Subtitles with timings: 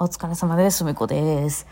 [0.00, 0.84] お疲れ様です。
[0.84, 1.66] みこです。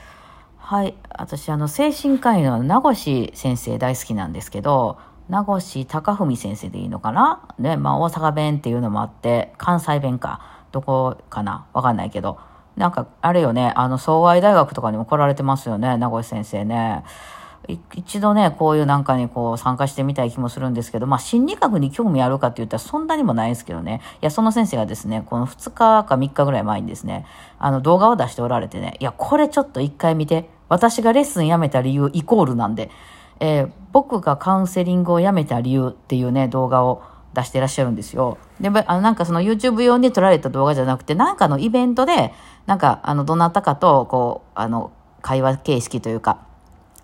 [0.58, 0.96] はい。
[1.16, 7.46] 私、あの、精神科医の名越先生大好きなんですけど、名越隆文先生でいいのかな？
[7.60, 10.40] ね、まあ、大阪弁っていうのもあって、関西弁か。
[10.72, 11.66] どこかな？
[11.72, 12.40] わかんないけど。
[12.74, 17.04] なんか、あれよね、あの、総合大学とかにも来られてますよね、名越先生ね。
[17.94, 24.00] 一度ね、こういうなんかにこう参加してみたい気もするんですけど、まあ心理学に興味あるかって言ったらそんなにもないですけどね。
[24.22, 27.26] いや、その先生がですね、この2日か3日ぐらい前にですね、
[27.58, 32.90] あの動画を出しておられてね、いや、これちょっと一回見て、私がレッスンやめた理由イコールなんで、
[33.40, 38.36] えー僕がカウンセリングをやめた理由っていうね、動画を出してらっしゃるんですよ。
[38.60, 42.34] で、あの、なんかその YouTube 用に撮られた動画じゃなくて、なんかのイベントで、
[42.66, 44.92] なんか、あの、どなたかと、こう、あの、
[45.22, 46.40] 会話形式というか、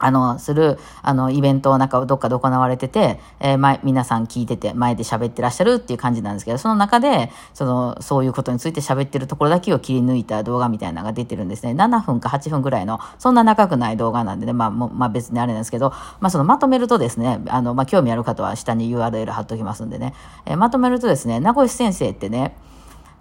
[0.03, 11.73] あの、する、あの、イベントをなんかどっかで行われてて、えー前、皆さん聞いてて、前で喋ってらっしゃるっていう感じなんですけど、その中で、その、そういうことについて喋ってるところだけを切り抜いた動画みたいなのが出てるんですね。
[11.73, 20.15] 7分か8分ぐらいの、そんな長くない動画なんでね、まあ、もまあ別にあれなんですけど、まあそのまとめるとですね、あの、まあ興味ある方は下に URL 貼っときますんでね、
[20.47, 22.57] えーまとめるとですね、名越先生ってね、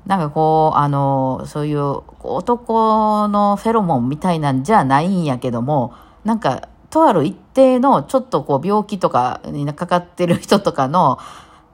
[0.06, 11.18] なんかこう、あの、そういう男のフェロモンみたいなんじゃないんやけども、なんか、とある一定のちょっとこう病気とかにかかってる人とかの、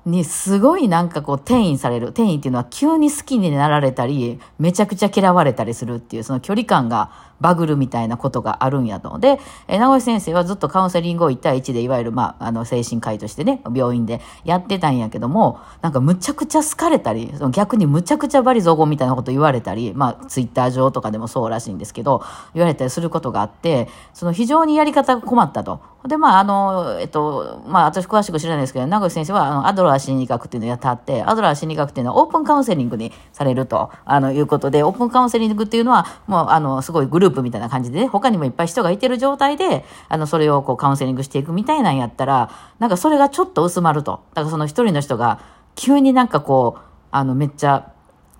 [0.07, 2.07] にすごいなんかこう転移される。
[2.07, 9.19] 転移っていうのは急に好きになられたり、めちゃくちゃ嫌われたりするっていう、その距離感がバグるみたいなことがあるんやと。
[9.19, 25.81] で、え名越先生はずっとカウンセリングを1対1で、いわゆるまあ、あの、精神科医としてね、病院でやってたんやけども、なんかむちゃくちゃ好かれたり、その逆にむちゃくちゃバリ雑言みたいなこと言われたり、まあ、ツイッター上とかでもそうらしいんですけど、言われたりすることがあって、その非常にやり方が困ったと。
[26.07, 42.49] で、まあ、あの、えっと、まあ、私詳しく知らないですけど、名越先生は、あの、アドラー心理学っていうのをやってあって、アドラー心理学っていうのはオープンカウンセリングにされると、あの、いうことで、オープンカウンセリングっていうのは、もう、あの、すごいグループみたいな感じでね、他にもいっぱい人がいてる状態で、あの、それをこう、カウンセリングしていくみたいなんやったら、
[42.79, 44.21] なんかそれがちょっと薄まると。
[44.33, 45.39] だからその一人の人が、
[45.75, 46.81] 急になんかこう、
[47.11, 47.91] あの、めっちゃ、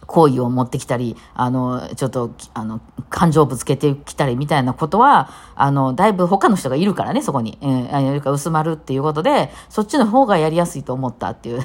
[0.06, 7.58] 好意を持ってきたり、あの、ちょっと、あの、感情をぶつけてきたりみたいなことは、あの、だいぶ他の人がいるからね、そこに。
[7.62, 11.62] えー、あの薄まるっていうことで、そっちの方がやりやすいと思ったっていう。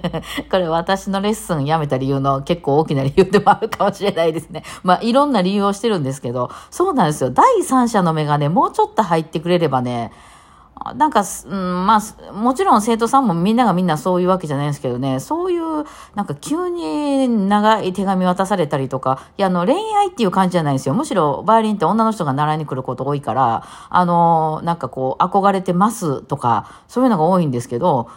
[0.50, 4.64] これ私のレッスンやめた理由の結構大きな理由でもあるかもしれないですね。
[4.82, 7.30] まあ、いろんな理由をしてるんですけど、そうなんですよ。
[7.30, 10.12] 第三者の目がね、もうちょっと入ってくれればね、
[10.96, 15.84] なんか、うん、まあ、もちろん生徒さんもみんながみんなそういうわけじゃないんですけどね、そういう、
[16.14, 20.94] なんか急に長い手紙渡されたりとか、いや、あの、恋愛っていう感じじゃないですよ。
[20.94, 28.08] むしろ、バイオリンって女の人が習いに来ること多いから、あの、なんかこう、憧れてますとか、そういうのが多いんですけど、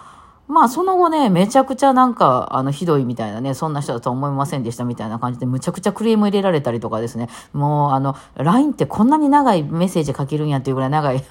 [0.47, 11.23] まあ、その後ね、めちゃくちゃなんか、あの、ひどいみたいなね、そんな人だと思いませんでしたみたいな感じで、むちゃくちゃクレーム入れられたりとかですね、もう、あの、LINE ってこんなに長いメッセージ書けるんやっていうぐらい長い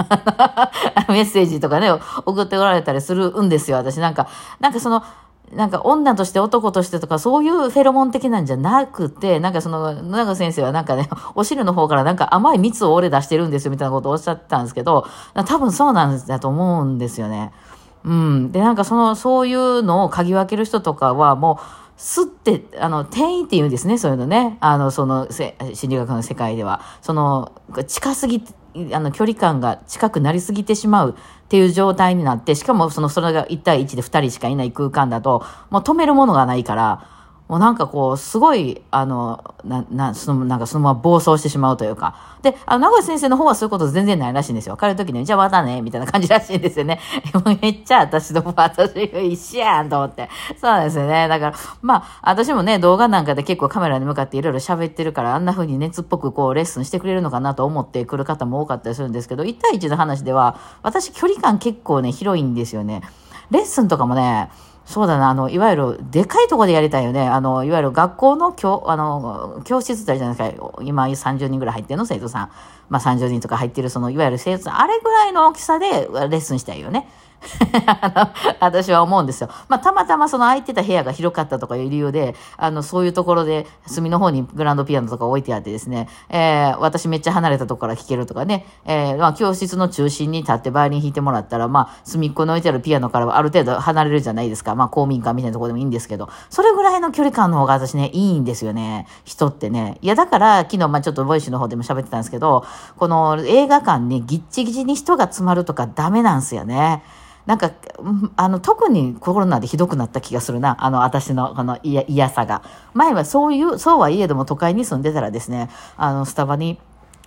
[1.08, 1.92] メッセージとかね、
[2.26, 4.00] 送っておられたりするんですよ、私。
[4.00, 4.26] なんか、
[4.58, 5.04] なんかその、
[5.52, 15.06] なんか女として男としてとかそういうフェロモン的なんじゃなくて、なんかその、野中先生はなんかね、お汁の方からなんか甘い蜜を俺出してるんですよみたいなことをおっしゃってたんですけど、
[15.46, 17.52] 多分そうなんだと思うんですよね。
[18.04, 18.52] うん。
[18.52, 21.64] で、なんかその、そういうのを嗅ぎ分ける人とかはもう、
[21.96, 24.58] すって、あの、転移って言うんですね、そういうのね。
[24.60, 25.54] あの、その、心
[25.90, 26.80] 理学の世界では。
[27.00, 27.52] その、
[27.86, 28.44] 近すぎ、
[28.92, 37.06] あの、距離感が近くなりすぎてしまうっていう状態になって、しかもその、それが1対1で2人しかいない空間だと、もう止めるものがないから、
[37.54, 42.16] もうなんかこう、すごい、あの、な、な、その、なんかそのまま暴走してしまうというか。
[42.42, 44.76] で、あの、名越先生の方はそういうこと全然ないらしいんですよ。
[44.76, 46.98] 彼の時に、じゃあまたね、みたいな感じらしいんですよね。
[47.62, 50.28] めっちゃ私と私一緒やんと思って。
[50.60, 51.28] そうですよね。
[51.28, 63.02] だから、まあ、私もね、動画なんかで結構カメラに向かっていろいろ喋ってるから、あんな風に熱っぽくこう、レッスンしてくれるのかなと思ってくる方も多かったりするんですけど、1対1の話では、私距離感結構ね、広いんですよね。
[63.52, 64.50] レッスンとかもね、
[64.86, 67.26] そうだな、あの、いわゆる、でかいところでやりたいよね。
[67.26, 70.82] あの、いわゆる学校の教、あの、教室ってあるじゃないですか。
[70.82, 72.50] 今30人ぐらい入ってるの、生徒さん。
[72.90, 77.08] まあ30人とか入ってる、その、いわゆる生徒さん、あれぐらいの大きさでレッスンしたいよね。
[77.86, 78.28] あの
[78.60, 79.48] 私は思うんですよ。
[79.68, 94.74] まあ、たまたまその空いてた部屋が広かったとかいう理由で、あの、そういうところで、隅の方にグランドピアノとか置いてあってですね、えー、私めっちゃ離れたとこから聴けるとかね、えー、まあ、教室の中心に立ってバイオリン弾いてもらったら、まあ、隅っこに置いてあるピアノからはある程度離れるじゃないですか。
[94.74, 99.06] まあ、公民館みたいなとこでもいいんですけど、それぐらいの距離感の方が私ね、いいんですよね。
[99.24, 99.98] 人ってね。
[100.02, 102.64] いや、だから、昨日、まあ、ちょっとボイシュの方でも喋ってたんですけど、
[102.96, 107.02] この映画館にぎっちぎちに人が詰まるとかダメなんですよね。
[107.46, 107.72] なんか、
[108.36, 110.76] あの、特にコロナでひどくなった気がするな。
[110.80, 112.62] あの、私の、この嫌さが。
[112.94, 116.78] 前はそういう、そうはいえども都会に住んでたらですね、あの、スタバに、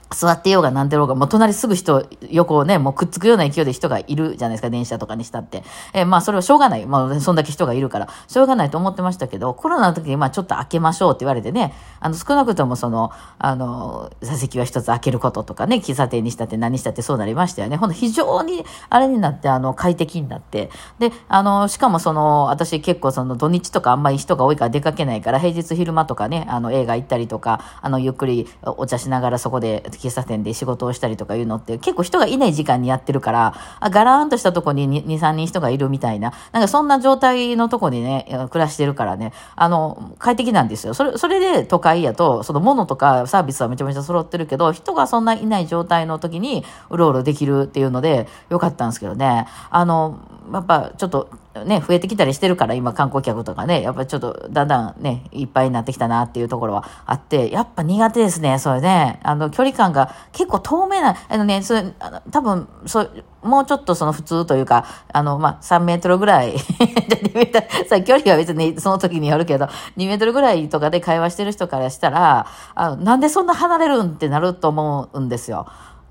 [0.10, 5.64] 座ってようがなんてろうが、もう隣すぐ人、横をね、もうくっつくような勢いで人がいるじゃないですか、電車とかにしたって。
[5.94, 6.86] えー、まあそれはしょうがない。
[6.86, 17.78] まあそんだけ人がいるから、しょうがないと思ってましたけど、コロナの時にまあちょっと開けましょうって言われてね、あの少なくともその、あの、座席は一つ開けることとかね、喫茶店にしたって何したってそうなりましたよね。
[17.78, 20.70] ほんと非常にあれになって、あの、快適になって。
[21.00, 40.94] で、あの、しかもその、私結構その土日とかあんまり人が多いから出かけないから、平日昼間とかね、あの映画行ったりとか、あの、ゆっくりお茶しながらそこで喫茶店で仕事をしたりとかいうのって結構人がいない時間にやってるから、あガラーンとしたとこに2、3人人がいるみたいな、なんかそんな状態のとこにね、暮らしてるからね、あの、快適なんですよ。
[40.94, 49.48] それ、それで都会やと、その物とかサービスはめちゃめちゃ揃ってるけど、人がそんないない状態の時にうろうろできるっていうので、よかったんですけどね。
[49.70, 50.20] あの、
[50.54, 51.30] やっぱちょっと
[51.66, 59.20] ね、増えてきたりしてるから、今観光客とかね、やっぱちょっとだんだんね、いっぱいになってきたなっていうところはあって、やっぱ苦手ですね、それね。
[59.24, 69.66] あの、距離感が結構透明な、あのね、それ、あの多分、そう、もうちょっとその普通というか、あの、まあ、3メートルぐらい 2メートル、さ、距離は別にその時によるけど、
[69.98, 75.68] 2メートルぐらいとかで会話してる人からしたら、あなんでそんな離れるんってなると思うんですよ。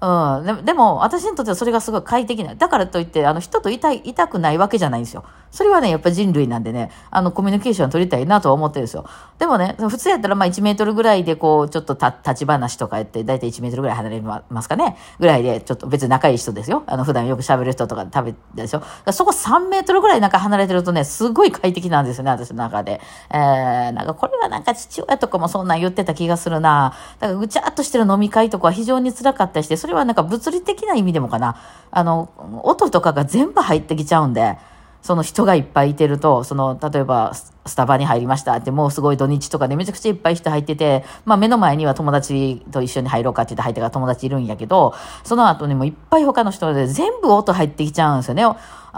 [0.06, 2.54] うん、ででも、私にとってはそれがすごい快適な。
[2.54, 5.24] だからといって、あの、人といたい、いたくないわけじゃないんですよ。
[5.50, 9.04] それはね、やっぱ人類なんでね、あの、コミュニケーション取りたいなとは思ってるんですよ。
[9.38, 14.96] でもね、普通やったら、まあ1メートルぐらいで、こう、ちょっとた、立ち話とか言って、だいたい1メートルぐらい離れますかね。
[15.18, 16.84] ぐらいで、ちょっと別に仲いい人ですよ。
[16.86, 18.82] あの、普段よく喋る人とか食べてでしょ。
[19.12, 23.00] そこ3メートルぐらいなんか離れてるとね、すごい快適なんですよね、私の中で。
[23.30, 26.94] えー、なんかこれはなんか父親とかもそんなん言ってた気がするな。
[27.18, 31.56] だからぐちゃっとしてる飲み会とかは非常に辛かったりして、それははなんか物理的な意味でもかな。
[31.90, 32.30] あの、
[32.62, 34.58] 音とかが全部入ってきちゃうんで、
[35.02, 37.32] その人がいっぱいいてると、その、例えば、
[37.66, 48.44] スタバに入りましたって、もうすごい土日とかでめちゃくちゃいっぱい人入ってて、まあ目の前には友達と一緒に入ろうかって言って入ってから友達いるんやけど、その後にもいっぱい他の人で全部音入ってきちゃうんですよね。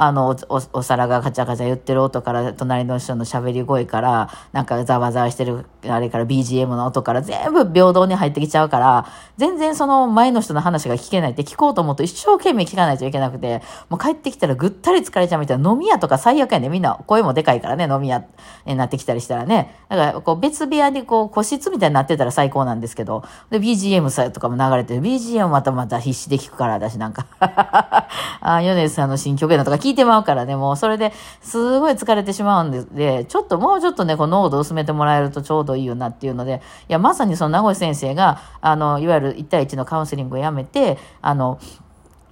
[0.01, 9.07] あのお、お皿がガチャガチャ言ってる音から、隣の人の喋り声から、なんかざわざわしてる、あれから BGM の音から全部平等に入ってきちゃうから、
[9.39, 16.69] 全然その前の人の話が聞けないって聞こうと思うと一生懸命聞かないといけなくて、もう帰ってきたらぐったり疲れちゃうみたいな飲み屋とか最悪やね。
[16.69, 18.25] みんな声もでかいからね、飲み屋
[18.65, 19.75] なってきたりしたらね。
[19.89, 25.03] だからこう別部屋にこう個室みたいになってたら最高なんですけど、で BGM さとかも流れてる。
[25.03, 27.27] BGM またまた必死で聞くから、私なんか。
[28.41, 41.59] あ、米津さんの新曲やなとか聞いてまうからね、もうそれですごい疲れてしまうんで、でちょっともうちょっとね、この濃度薄めてもらえるとちょうどいいよなっていうので、いや、まさにその名越先生が、あの、いわゆる1対1のカウンセリングをやめて、あの、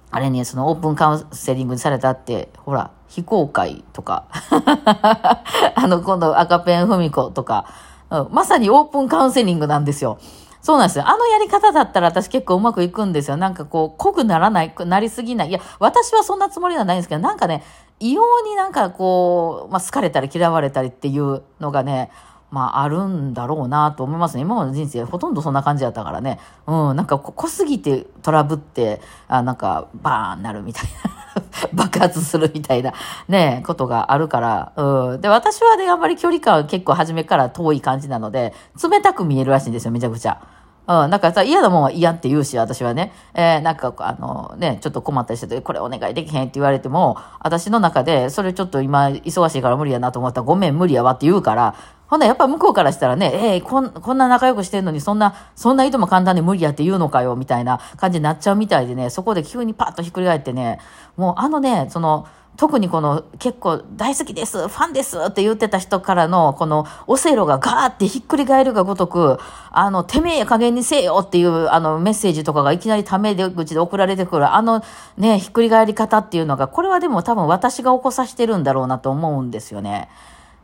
[0.09, 4.25] あれに、そのオープンカウンセリングにされたって、ほら、非公開とか、
[5.75, 7.65] あの、今度赤ペン文子とか、
[8.09, 10.17] うん、まさにオープンカウンセリングなんですよ。
[10.61, 11.07] そうなんですよ。
[11.07, 13.37] あのやり方だったら私結構うまくいくんですよ。
[13.37, 15.49] なんかこう、濃くならない、なりすぎない。
[15.49, 17.63] いや、私はそんなつもりはないんですけど、なんかね、
[17.99, 22.11] 異様になんかこう、まあ、好かれたり嫌われたりっていうのがね、
[22.49, 24.41] まあ、あるんだろうなと思いますね。
[24.41, 26.39] 今までの人生ほとんどそんな感じだったからね。
[26.65, 31.17] うん、なんか濃すぎてトラブって、あなんかバーンなるみたいな。
[31.73, 32.93] 爆発するみたいな
[33.27, 34.71] ね、ことがあるから。
[34.75, 35.21] うん。
[35.21, 40.41] で、私はね、あんまり距離感結構初めから遠い感じなので、冷たく見えるらしいんですよ、めちゃくちゃ。
[40.87, 43.11] うん、なんかさ、嫌なもんは嫌って言うし、私はね。
[43.33, 51.75] えー、なんか、あの、ね、ちょっと困ったりしてて、これお願いできへんって言われても、私の中で、それちょっと今、忙しいから無理やなと思ったら、ごめん、無理やわって言うから、
[52.07, 60.79] ほんなやっぱ向こうからしたらね、えー、こん、こんな仲良くしてんのに、そんな、そんな人も簡単に無理やって言うのかよ、みたいな感じになっちゃうみたいでね、そこで急にパッとひっくり返ってね、
[61.17, 69.37] もうあのね、その、特にこの結構大好きです、ファンですって言ってた人からのこのオセロがガーってひっくり返るがごとく、
[69.71, 74.83] あの、てめえ加減にせえよっていうあのメッセージとかがいきなりため口で送られてくる、あの
[75.17, 80.09] ね、ひっくり返り方っていうのが、これはでも多分私が起こさせてるんだろうなと思うんですよね。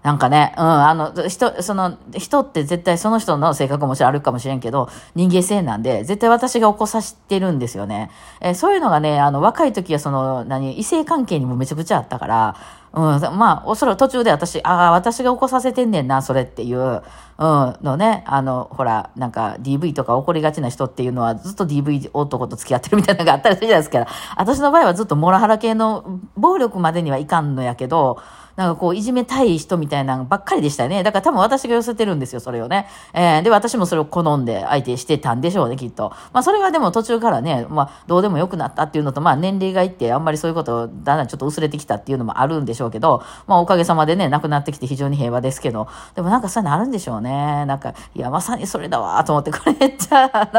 [0.04, 8.12] なんかね、うん、あの、人、その、人って絶対その人の性格もちろんあるかもしれんけど、人間性なんで、絶対私が起こさせてるんですよね。
[8.42, 12.56] えー、そういうのがね、あの、若い時はその、何、異性関係にもめちゃくちゃあったから、
[12.94, 24.06] うん、まあ、おそらく途中で私、ああ、私が起こさせてんねんな、それっていう、うん、のね、あの、ほら、なんか DV とか起こりがちな人っていうのはずっと DV 男と付き合ってるみたいなのがあったりするじゃないですか。
[24.38, 28.20] 私の場合はずっとモラハラ系の暴力までにはいかんのやけど、
[28.56, 31.02] なんかこう、いじめたい人みたいなのばっかりでしたね。
[31.02, 32.88] だから多分私が寄せてるんですよ、それをね。
[33.14, 36.14] えー、で、私もそれを好んで相手してたんでしょうね、きっと。
[36.34, 47.66] まあ、それがでも途中からね、まあ、どうでもよくなったっていうのと、まあ、年齢がいってあんまりそういうことだんだんちょっと薄れてきたっていうのもあるんでしょうけど、まあ、おかげさまでね、亡くなってきて非常に平和ですけど、でもなんかそういうのあるんでしょうね。
[47.66, 50.50] なんか、いや、まさにそれだわ、と思って、これめっちゃ、あ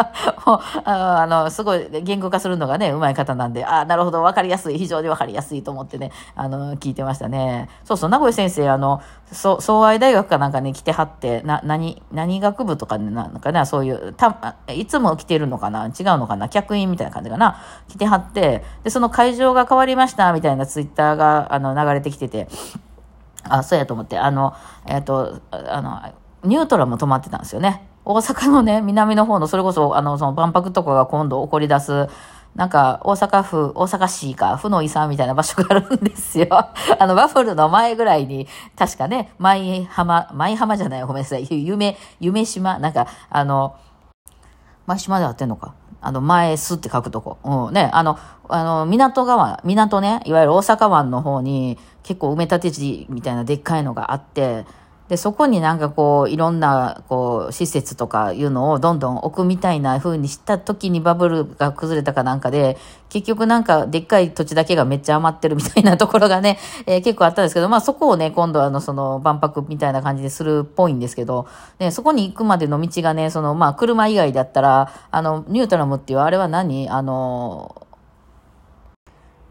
[0.44, 7.68] の、あの、すごい言語化するのがね、うまい方なんで、ああ、なるほど、わかりやすい、非常にわかりやすいと思ってね、あの、聞いてましたね。
[7.84, 9.00] そうそう、名古屋先生あの、
[9.32, 22.49] そ総愛大学かなんかに来てはって、な、何、何学部とかなんかな、そういう、た、いつも来てるのかな違うのかな客員みたいな感じかな来てはって、で、その会場が変わりましたみたいなツイッターが、あの、流れてきてて、
[23.49, 24.54] あ、そうやと思って、あの、
[24.87, 26.00] えっ、ー、と、あの、
[26.44, 27.87] ニュートラも止まってたんですよね。
[28.04, 32.09] 大阪のね、南の方の、それこそ、あの、その万博とかが今度起こり出す、
[32.54, 36.49] なんか、大阪府、大阪市か、府の遺産みたいな場所があるんですよ。
[36.99, 38.47] あの、バブルの前ぐらいに、
[38.78, 43.75] 確かね、舞浜、舞浜じゃない、ごめんなさい、夢、夢島、なんか、あの、
[44.87, 45.75] 舞島で合ってんのか。
[46.04, 47.38] あの、前すって書くとこ。
[47.44, 48.18] うん、ね、あの、
[48.49, 54.66] あの、港川、港ね、いわゆる大阪湾の方に、結構埋め立て地みたいなでっかいのがあって、
[55.14, 62.76] で、そこになんかこう、いろんな、こう、施設とかいうのをどんどん置くみたいな風にした時にバブルが崩れたかなんかで、
[63.11, 71.47] 結局なんかでっかい土地だけがめっちゃ余ってるみたいなところがね、 えー、結構あったんですけど、まあそこをね、今度あの、その万博みたいな感じでするっぽいんですけど、
[71.78, 76.88] ね、そこに行くまでの道がね、その、まあ車以外だったら、あの、ニュートラムっていうあれは何？
[76.90, 77.83] あの、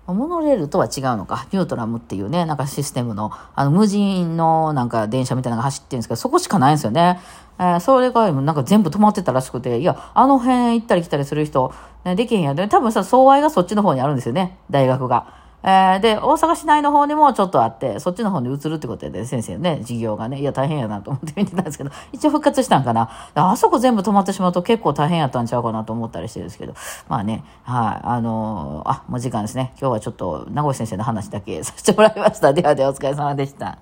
[0.08, 1.48] モノレールとは違うのか。
[1.54, 7.22] ニュートラムっていうね、なんかシステムの、あの、無人のなんか電車みたいなのが走ってるんですけど、そこしかないんですよね。
[7.58, 15.43] えー、それがなんか全部止まってたらしくて、いや、あの辺行ったり来たりする人、ね、できへんやで、多分さ、相愛がそっちの方にあるんですよね、大学が。
[15.64, 23.10] えー、で、大阪市内の方にもちょっとあって、そっちの方に移るってことで、先生ね、授業がね、いや、大変やなと思って見てたんですけど、一応復活したんかな。
[23.34, 26.74] あそこ全部止まってしまうと結構大変やったんちゃうかなと思ったりしてるんですけど、
[27.08, 29.74] まあね、はい、あのー、あ、もう時間ですね。
[29.80, 32.54] 今日はちょっと、名越先生の話だけさせてもらいました。
[32.54, 33.78] ではではお疲れ様でした。